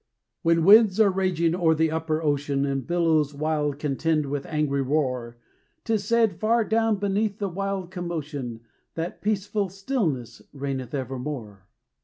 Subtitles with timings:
[0.41, 5.37] When winds are raging o'er the upper ocean, And billows wild contend with angry roar,
[5.83, 8.61] 'Tis said, far down beneath the wild commotion,
[8.95, 11.67] That peaceful stillness reigneth evermore.